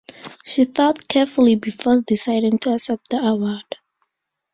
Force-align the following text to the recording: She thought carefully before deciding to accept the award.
She 0.43 0.65
thought 0.65 1.07
carefully 1.07 1.53
before 1.57 2.01
deciding 2.01 2.57
to 2.61 2.73
accept 2.73 3.11
the 3.11 3.17
award. 3.17 3.75